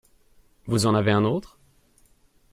Vous 0.65 0.87
en 0.87 0.95
avez 0.95 1.11
un 1.11 1.25
autre? 1.25 1.59